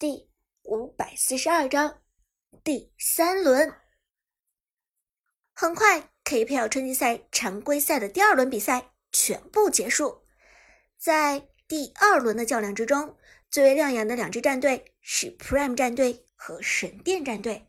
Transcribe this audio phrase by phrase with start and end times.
[0.00, 0.30] 第
[0.62, 2.00] 五百四十二章
[2.64, 3.70] 第三轮。
[5.52, 10.22] 很快，KPL 春季赛常规赛的第二轮比赛全部结束。
[10.96, 13.18] 在第二轮的较量之中，
[13.50, 17.66] 最为亮眼的两支战队是 Prime 战队和神殿战队。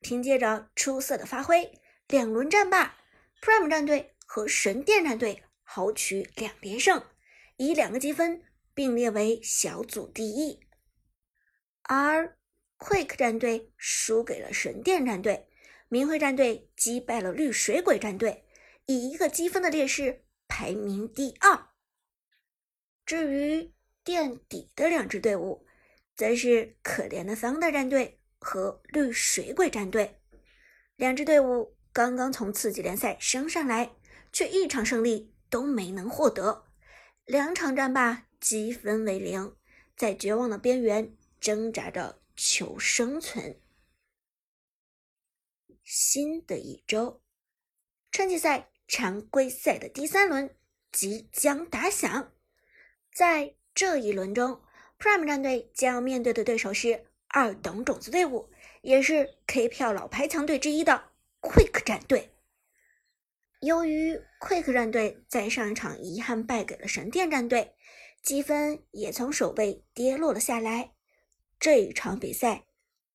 [0.00, 2.98] 凭借着出色的发挥，两轮战罢
[3.40, 7.02] ，Prime 战队和神殿战队豪取两连胜，
[7.56, 8.44] 以两个积分
[8.74, 10.60] 并列为小组第一。
[11.84, 12.36] 而
[12.78, 15.48] Quick 战队输给了神殿战队，
[15.88, 18.44] 明辉战队击败了绿水鬼战队，
[18.86, 21.68] 以一个积分的劣势排名第二。
[23.06, 23.72] 至于
[24.02, 25.66] 垫底的两支队伍，
[26.16, 30.20] 则是可怜的桑德战队和绿水鬼战队。
[30.96, 33.92] 两支队伍刚刚从次级联赛升上来，
[34.32, 36.64] 却一场胜利都没能获得，
[37.24, 39.54] 两场战罢，积分为零，
[39.96, 41.16] 在绝望的边缘。
[41.44, 43.60] 挣扎着求生存。
[45.82, 47.20] 新的一周，
[48.10, 50.56] 春季赛常规赛的第三轮
[50.90, 52.32] 即将打响。
[53.12, 54.62] 在这一轮中
[54.98, 58.48] ，Prime 战队将要面对的对手是二等种子队伍，
[58.80, 61.10] 也是 K 票老牌强队之一的
[61.42, 62.30] Quick 战队。
[63.60, 67.74] 由于 Quick 战队在上一场遗憾败给了神殿战队，
[68.22, 70.93] 积分也从首位跌落了下来。
[71.58, 72.66] 这一场比赛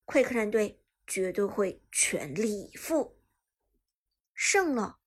[0.05, 3.19] ，Quick 战队绝对会全力以赴。
[4.33, 4.99] 胜了，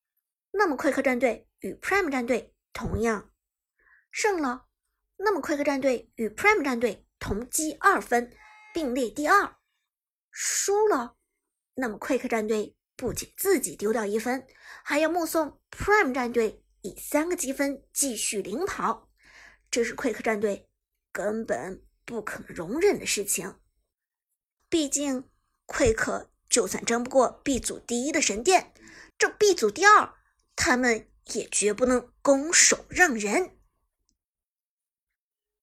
[0.52, 3.32] 那么 Quick 战队与 Prime 战队同样
[4.10, 4.66] 胜了，
[5.16, 8.36] 那么 Quick 战队与 Prime 战队同积二分，
[8.74, 9.56] 并列第二。
[10.30, 11.16] 输了，
[11.74, 14.46] 那么 Quick 战队不仅自己丢掉一分，
[14.84, 19.10] 还要目送 Prime 战队以三个积分继续领跑。
[19.70, 20.68] 这是 Quick 战队
[21.10, 21.84] 根本。
[22.04, 23.58] 不可容忍的事情。
[24.68, 25.28] 毕竟，
[25.66, 28.72] 奎克就算争不过 B 组第一的神殿，
[29.18, 30.14] 这 B 组第二，
[30.56, 33.58] 他们也绝不能拱手让人。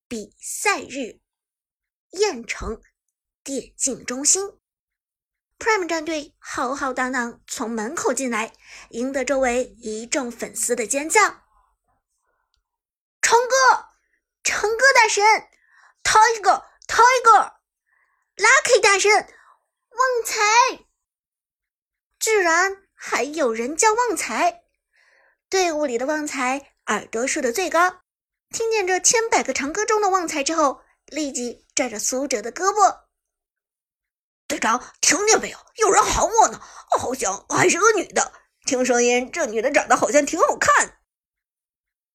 [0.07, 1.21] 比赛日，
[2.11, 2.81] 燕城
[3.43, 4.59] 电竞中心
[5.59, 8.53] ，Prime 战队浩浩荡荡从门口进来，
[8.89, 11.21] 赢得周围一众粉丝的尖叫
[13.21, 13.89] ：“成哥，
[14.43, 15.23] 成哥大神！”
[16.03, 20.39] Tiger Tiger，Lucky 大神，旺财，
[22.19, 24.63] 居然还有人叫旺财！
[25.49, 28.01] 队伍里的旺财耳朵竖得最高，
[28.49, 33.05] 听见这千百个长歌中的旺财之后，立即拽着苏哲的胳膊
[34.47, 35.57] ：“队长，听见没有？
[35.75, 36.59] 有人喊我呢，
[36.99, 38.33] 好像还是个女的。
[38.65, 40.99] 听声音，这女的长得好像挺好看。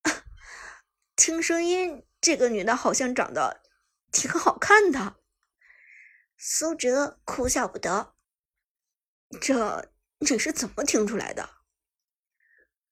[1.17, 3.63] 听声音，这个女的好像长得……”
[4.15, 5.21] 挺好看的，
[6.39, 8.15] 苏哲哭笑不得。
[9.41, 11.51] 这你是怎么听出来的？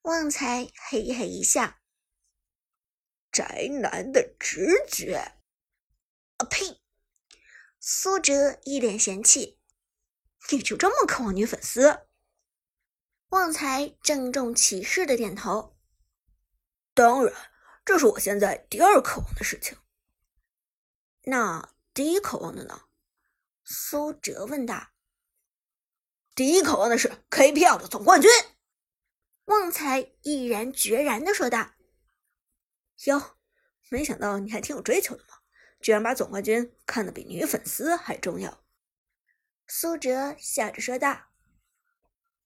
[0.02, 1.78] 旺财嘿嘿一笑
[3.30, 5.36] ：“宅男的直觉。”
[6.38, 6.82] 啊呸！
[7.78, 9.60] 苏哲一脸嫌弃
[10.50, 12.08] ：“你就这么渴望女粉丝？”
[13.30, 15.78] 旺财郑重其事的点头
[16.92, 17.32] ：“当然，
[17.84, 19.78] 这是我现在第二渴望的事情。”
[21.24, 22.82] 那第一渴望的呢？
[23.64, 24.88] 苏哲问道。
[26.34, 28.30] 第一渴望的是 KPL 的总冠军。
[29.44, 31.74] 旺财毅然决然的说道。
[33.04, 33.36] 哟，
[33.88, 35.38] 没想到你还挺有追求的嘛，
[35.80, 38.64] 居然把总冠军看得比女粉丝还重要。
[39.66, 41.28] 苏哲笑着说道。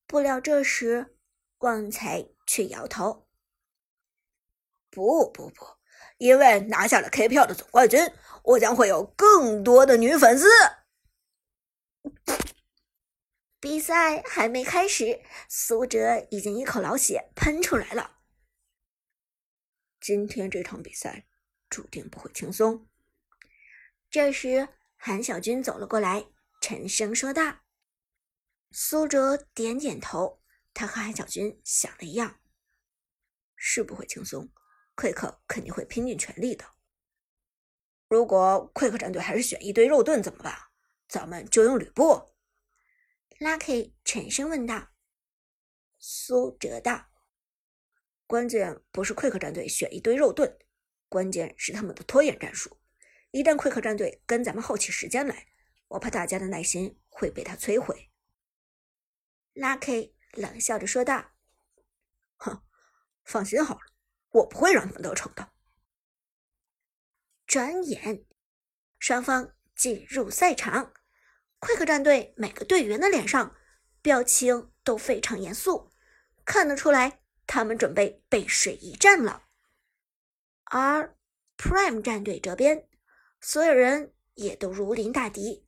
[0.06, 1.16] 不料这时，
[1.58, 3.26] 旺财却摇头。
[4.90, 5.75] 不不不。
[6.18, 8.00] 因为拿下了 K 票的总冠军，
[8.42, 10.46] 我将会有更多的女粉丝。
[13.60, 18.18] 比赛还没开始，苏哲已经一口老血喷出来了。
[20.00, 21.26] 今天这场比赛
[21.68, 22.88] 注定不会轻松。
[24.08, 26.26] 这时，韩小军走了过来，
[26.60, 27.60] 沉声说道
[28.70, 30.40] ：“苏哲点点头，
[30.72, 32.38] 他和韩小军想的一样，
[33.56, 34.48] 是不会轻松。”
[34.96, 36.64] 奎克肯定会拼尽全力的。
[38.08, 40.58] 如果奎克战队还是选一堆肉盾怎么办？
[41.08, 42.34] 咱们就用吕布。
[43.38, 44.88] Lucky 沉声问道。
[45.98, 47.06] 苏哲道
[48.26, 50.58] ：“关键不是奎克战队选一堆肉盾，
[51.08, 52.80] 关键是他们的拖延战术。
[53.30, 55.46] 一旦奎克战队跟咱们耗起时间来，
[55.88, 58.10] 我怕大家的耐心会被他摧毁。
[59.54, 61.32] ”Lucky 冷笑着说道
[62.38, 62.62] ：“哼，
[63.24, 63.80] 放心好了。”
[64.36, 65.48] 我不会让他们得逞的。
[67.46, 68.24] 转眼，
[68.98, 70.92] 双方进入赛场。
[71.58, 73.56] 快克战队每个队员的脸上
[74.02, 75.90] 表情都非常严肃，
[76.44, 79.44] 看得出来他们准备背水一战了。
[80.64, 81.16] 而
[81.56, 82.88] Prime 战队这边，
[83.40, 85.66] 所有人也都如临大敌。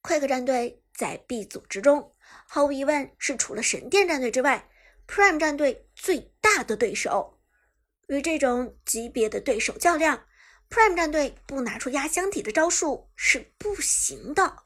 [0.00, 2.14] 快克战队在 B 组之中，
[2.46, 4.70] 毫无疑问是除了神殿战队之外
[5.08, 7.39] ，Prime 战队最大的对手。
[8.10, 10.26] 与这种级别的对手较量
[10.68, 14.64] ，Prime 战队不拿出压箱底的招数是不行的。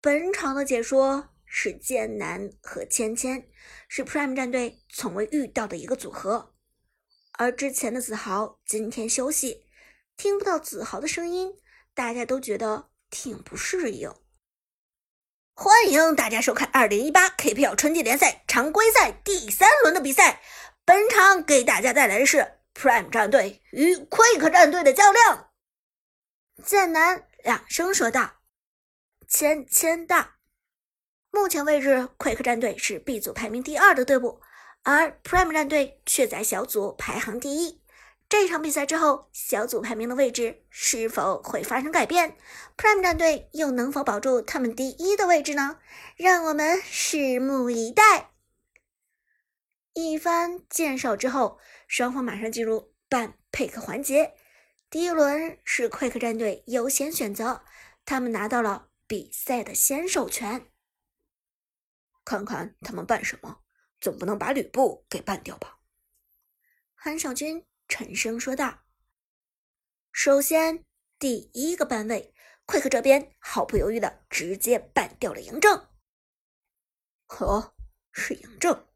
[0.00, 3.50] 本场的解说是剑南和芊芊，
[3.88, 6.54] 是 Prime 战队从未遇到的一个组合。
[7.32, 9.66] 而之前的子豪今天休息，
[10.16, 11.52] 听不到子豪的声音，
[11.92, 14.14] 大家都觉得挺不适应。
[15.52, 20.40] 欢迎大家收看二零一八 KPL 春季联赛常规赛第三轮的比赛。
[20.86, 25.50] 本场给大家带来的是 Prime 战队与 Quick 战队的较量。
[26.64, 28.34] 剑南两声说道
[29.26, 30.36] ：“芊芊大，
[31.32, 34.40] 目前为止，Quick 战队是 B 组排名第二的队伍，
[34.84, 37.82] 而 Prime 战队却在小组排行第一。
[38.28, 42.36] 这场比赛之后，小组排名的位置是否会发生改变
[42.76, 45.80] ？Prime 战队又能否保住他们第一的位置呢？
[46.16, 48.30] 让我们拭目以待。”
[49.96, 51.58] 一番介绍之后，
[51.88, 54.36] 双方马上进入半 pick 环节。
[54.90, 57.64] 第一轮是 Quick 战队优先选择，
[58.04, 60.70] 他们拿到了比赛的先手权。
[62.26, 63.62] 看看他们办什么，
[63.98, 65.78] 总不能把吕布给办掉吧？
[66.94, 68.82] 韩少军沉声说道。
[70.12, 70.84] 首先，
[71.18, 72.34] 第一个班位
[72.66, 75.88] ，Quick 这边毫不犹豫的直接办掉了嬴政。
[77.40, 77.74] 哦，
[78.12, 78.86] 是嬴政。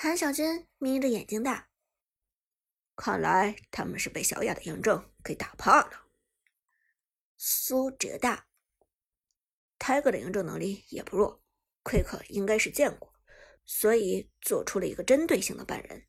[0.00, 1.64] 韩小军眯着眼睛道
[2.94, 6.06] ：“看来他们是被小雅的嬴政给打怕了。”
[7.36, 8.44] 苏哲道
[9.76, 11.42] ：“Tiger 的嬴政能力也不弱
[11.82, 13.12] ，Quick 应该是见过，
[13.66, 16.06] 所以做出了一个针对性的半人，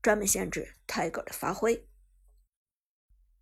[0.00, 1.88] 专门限制 Tiger 的发挥。”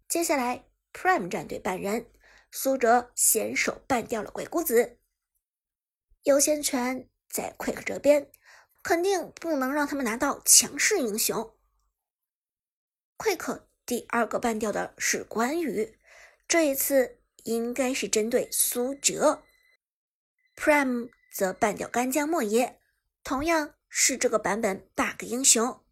[0.09, 2.11] 接下来，Prime 战队半人，
[2.51, 4.99] 苏哲先手办掉了鬼谷子，
[6.23, 8.33] 优先权在 Quick 这边。
[8.83, 11.55] 肯定不能让他们拿到强势英雄。
[13.19, 15.99] Quick 第二个办掉的是关羽，
[16.49, 19.43] 这一次应该是针对苏哲。
[20.57, 22.81] Prime 则办掉干将莫邪，
[23.23, 25.85] 同样是这个版本 bug 英雄。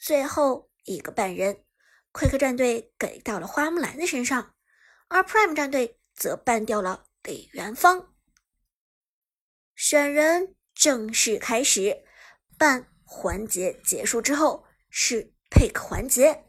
[0.00, 1.64] 最后一个半人
[2.12, 4.54] ，Quick 战队给到了花木兰的身上，
[5.08, 8.12] 而 Prime 战队则办掉了李元芳。
[9.76, 10.56] 选人。
[10.82, 12.02] 正式开始，
[12.58, 16.46] 半环节结束之后是 pick 环节。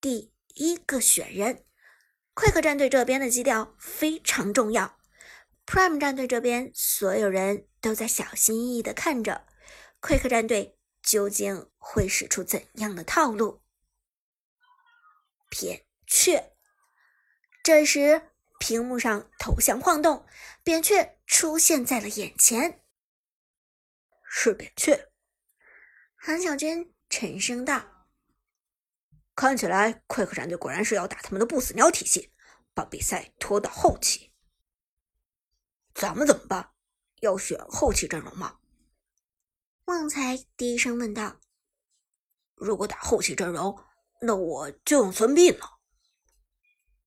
[0.00, 1.66] 第一个选人
[2.34, 4.98] ，Quick 战队这边的基调非常重要。
[5.66, 9.46] Prime 战队这边所有人都在小心翼翼的看着
[10.00, 13.60] ，Quick 战队究竟会使出怎样的套路？
[15.50, 16.52] 扁鹊，
[17.62, 20.24] 这时屏幕上头像晃动，
[20.64, 22.80] 扁鹊出现在了眼前。
[24.28, 25.08] 是扁鹊，
[26.14, 28.06] 韩小军沉声道
[29.34, 32.32] ：“看起来快克战队果然是要打他们的不死鸟体系，
[32.74, 34.32] 把比赛拖到后期。
[35.94, 36.72] 咱们怎么办？
[37.20, 38.58] 要选后期阵容吗？”
[39.86, 41.40] 旺财低声问道。
[42.56, 43.82] “如果打后期阵容，
[44.22, 45.78] 那我就用孙膑了。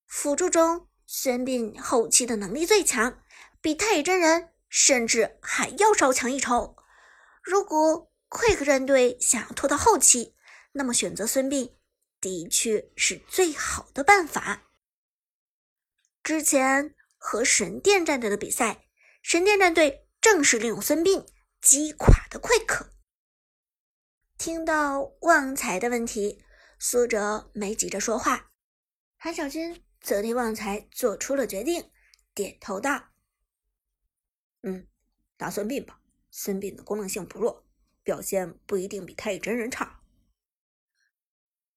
[0.07, 3.21] 辅助中，孙膑后期的能力最强，
[3.61, 6.77] 比太乙真人甚至还要稍强一筹。”
[7.49, 10.35] 如果 Quick 战队想要拖到后期，
[10.73, 11.73] 那么选择孙膑
[12.21, 14.69] 的确是最好的办法。
[16.21, 18.85] 之前和神殿战队的比赛，
[19.23, 21.25] 神殿战队正是利用孙膑
[21.59, 22.89] 击垮的 Quick。
[24.37, 26.45] 听到旺财的问题，
[26.77, 28.51] 苏哲没急着说话，
[29.17, 31.91] 韩小军则替旺财做出了决定，
[32.35, 33.05] 点头道
[34.61, 34.87] ：“嗯，
[35.35, 35.98] 打孙膑吧。”
[36.31, 37.67] 孙膑的功能性不弱，
[38.03, 40.01] 表现不一定比太乙真人差。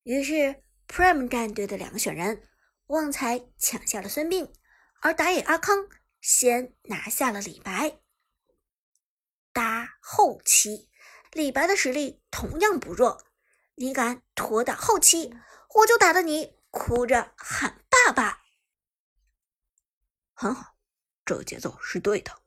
[0.02, 2.48] 于是，Prime 战队的两个选人，
[2.86, 4.52] 旺财抢下了孙膑，
[5.00, 5.88] 而打野阿康
[6.20, 8.00] 先拿下了李白。
[9.52, 10.90] 打后期，
[11.30, 13.24] 李白的实力同样不弱，
[13.76, 15.34] 你敢拖到后期，
[15.76, 18.42] 我就打得你哭着喊爸爸。
[20.32, 20.76] 很好，
[21.24, 22.41] 这个节奏是对的。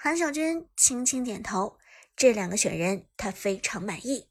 [0.00, 1.76] 韩小军轻轻点头，
[2.14, 4.30] 这两个选人他非常满意。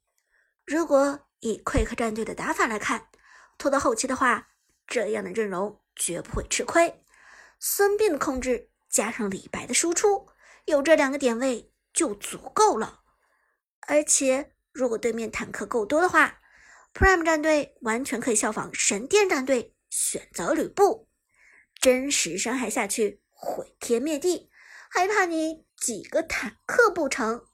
[0.65, 3.09] 如果以 Quick 战队的打法来看，
[3.57, 4.47] 拖到后期的话，
[4.87, 7.03] 这样的阵容绝不会吃亏。
[7.59, 10.29] 孙膑的控制加上李白的输出，
[10.63, 13.01] 有这两个点位就足够了。
[13.81, 16.39] 而且，如果对面坦克够多的话
[16.93, 21.09] ，Prime 战队完全可以效仿神殿战队，选择吕布，
[21.75, 24.49] 真实伤害下去，毁天灭地，
[24.89, 27.45] 还怕你几个坦克不成？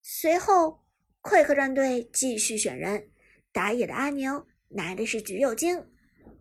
[0.00, 0.84] 随后，
[1.20, 3.12] 快克战队继续选人，
[3.52, 5.92] 打野的阿牛拿的是橘右京，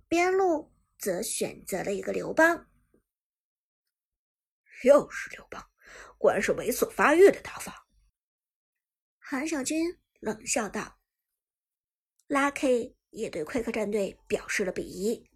[0.07, 2.67] 边路则选择了一个刘邦。
[4.83, 5.69] 又是刘邦，
[6.17, 7.87] 果然是猥琐发育的打法。
[9.19, 10.99] 韩小军冷笑道
[12.27, 15.29] ：“Lucky 也对快克战队表示了鄙夷，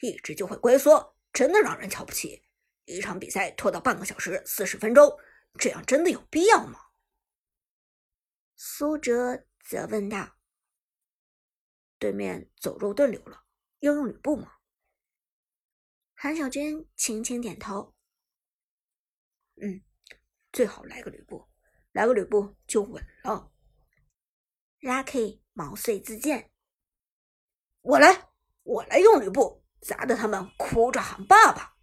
[0.00, 2.44] 一直就会龟缩，真的让人瞧不起。
[2.84, 5.18] 一场比赛拖到半个小时、四十分钟，
[5.58, 6.80] 这样真的有必要吗？”
[8.56, 10.36] 苏哲则问道
[11.98, 13.44] ：“对面走肉盾流了，
[13.80, 14.54] 要用吕布吗？”
[16.14, 17.94] 韩小军轻轻点头
[19.60, 19.82] ：“嗯，
[20.52, 21.48] 最好来个吕布。”
[21.92, 23.50] 来个吕布就稳了。
[24.82, 26.52] Lucky 毛遂自荐
[27.80, 28.30] ：“我来，
[28.62, 31.74] 我来用吕布，砸得他们哭着喊爸爸。”